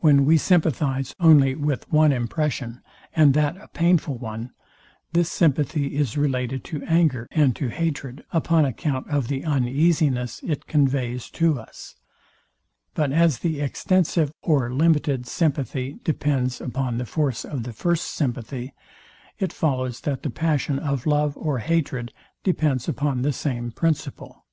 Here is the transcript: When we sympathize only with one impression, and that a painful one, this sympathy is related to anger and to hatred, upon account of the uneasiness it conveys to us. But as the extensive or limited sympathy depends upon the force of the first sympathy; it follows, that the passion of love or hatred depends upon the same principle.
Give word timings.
When 0.00 0.24
we 0.24 0.38
sympathize 0.38 1.14
only 1.20 1.54
with 1.54 1.88
one 1.92 2.10
impression, 2.10 2.80
and 3.14 3.32
that 3.34 3.56
a 3.56 3.68
painful 3.68 4.18
one, 4.18 4.50
this 5.12 5.30
sympathy 5.30 5.94
is 5.94 6.16
related 6.18 6.64
to 6.64 6.82
anger 6.82 7.28
and 7.30 7.54
to 7.54 7.68
hatred, 7.68 8.24
upon 8.32 8.64
account 8.64 9.08
of 9.08 9.28
the 9.28 9.44
uneasiness 9.44 10.40
it 10.42 10.66
conveys 10.66 11.30
to 11.38 11.60
us. 11.60 11.94
But 12.94 13.12
as 13.12 13.38
the 13.38 13.60
extensive 13.60 14.32
or 14.42 14.74
limited 14.74 15.28
sympathy 15.28 16.00
depends 16.02 16.60
upon 16.60 16.98
the 16.98 17.06
force 17.06 17.44
of 17.44 17.62
the 17.62 17.72
first 17.72 18.06
sympathy; 18.08 18.74
it 19.38 19.52
follows, 19.52 20.00
that 20.00 20.24
the 20.24 20.30
passion 20.30 20.80
of 20.80 21.06
love 21.06 21.36
or 21.36 21.58
hatred 21.60 22.12
depends 22.42 22.88
upon 22.88 23.22
the 23.22 23.32
same 23.32 23.70
principle. 23.70 24.44